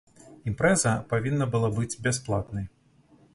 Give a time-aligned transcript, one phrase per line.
[0.51, 2.65] Імпрэза павінна была быць бясплатнай.